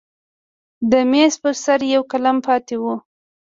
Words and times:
د 0.91 0.93
میز 1.11 1.33
پر 1.41 1.53
سر 1.63 1.79
یو 1.93 2.01
قلم 2.11 2.37
پاتې 2.47 2.75
و. 2.81 2.83